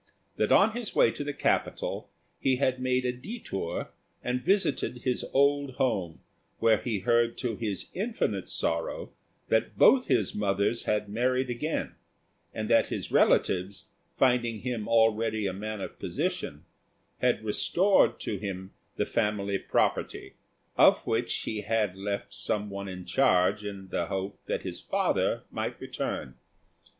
[0.37, 2.09] That on his way to the capital
[2.39, 3.89] he had made a détour
[4.23, 6.21] and visited his old home,
[6.57, 9.11] where he heard to his infinite sorrow
[9.49, 11.93] that both his mothers had married again;
[12.51, 16.65] and that his relatives, finding him already a man of position,
[17.19, 20.33] had restored to him the family property,
[20.79, 25.43] of which he had left some one in charge in the hope that his father
[25.51, 26.33] might return.